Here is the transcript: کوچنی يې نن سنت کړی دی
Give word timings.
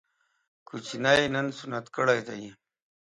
کوچنی 0.67 1.13
يې 1.19 1.25
نن 1.33 1.47
سنت 1.59 1.85
کړی 1.95 2.19
دی 2.27 2.43